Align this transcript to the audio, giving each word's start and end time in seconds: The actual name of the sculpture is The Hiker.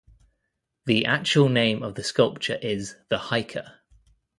The 0.87 1.05
actual 1.05 1.47
name 1.47 1.83
of 1.83 1.93
the 1.93 2.03
sculpture 2.03 2.57
is 2.59 2.95
The 3.09 3.19
Hiker. 3.19 3.81